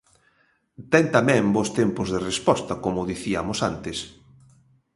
[0.91, 3.97] Ten tamén bos tempos de resposta, como diciamos antes.